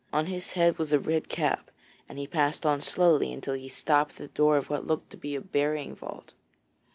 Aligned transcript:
On 0.11 0.25
his 0.25 0.53
head 0.53 0.79
was 0.79 0.91
a 0.91 0.97
red 0.97 1.29
cap, 1.29 1.69
and 2.09 2.17
he 2.17 2.25
passed 2.25 2.65
on 2.65 2.81
slowly 2.81 3.31
until 3.31 3.53
he 3.53 3.69
stopped 3.69 4.13
at 4.13 4.17
the 4.17 4.27
door 4.29 4.57
of 4.57 4.67
what 4.67 4.87
looked 4.87 5.11
to 5.11 5.17
be 5.17 5.35
a 5.35 5.41
burying 5.41 5.93
vault. 5.93 6.33